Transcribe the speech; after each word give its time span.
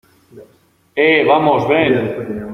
eh, 0.95 1.23
vamos... 1.23 1.67
ven... 1.69 2.49